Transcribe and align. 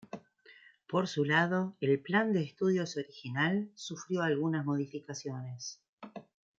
Por 0.87 1.07
su 1.07 1.25
lado, 1.25 1.75
el 1.79 1.99
Plan 2.01 2.33
de 2.33 2.41
Estudios 2.41 2.97
original 2.97 3.69
sufrió 3.75 4.23
algunas 4.23 4.65
modificaciones. 4.65 5.79